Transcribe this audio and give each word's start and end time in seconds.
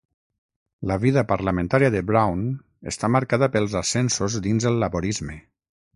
La 0.91 0.95
vida 1.01 1.23
parlamentària 1.31 1.91
de 1.95 2.01
Brown 2.11 2.41
està 2.93 3.13
marcada 3.19 3.53
pels 3.57 3.77
ascensos 3.85 4.39
dins 4.49 4.71
el 4.71 4.83
laborisme. 4.87 5.37